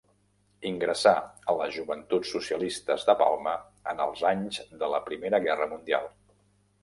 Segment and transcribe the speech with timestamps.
[0.67, 1.11] Ingressà
[1.51, 3.53] a les Joventuts Socialistes de Palma
[3.93, 6.09] en els anys de la Primera Guerra Mundial.